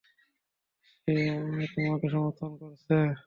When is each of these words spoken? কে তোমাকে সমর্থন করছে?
কে 1.07 1.15
তোমাকে 1.75 2.07
সমর্থন 2.09 2.51
করছে? 2.61 2.95